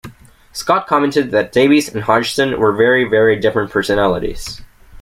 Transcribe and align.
Scott 0.51 0.87
commented 0.87 1.29
that 1.29 1.51
Davies 1.51 1.93
and 1.93 2.03
Hodgson 2.03 2.59
were 2.59 2.73
very, 2.73 3.03
very 3.07 3.35
different 3.39 3.69
personalities. 3.69 4.59